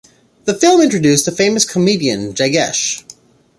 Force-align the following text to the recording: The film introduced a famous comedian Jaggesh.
The 0.45 0.55
film 0.55 0.81
introduced 0.81 1.27
a 1.27 1.31
famous 1.31 1.63
comedian 1.63 2.33
Jaggesh. 2.33 3.03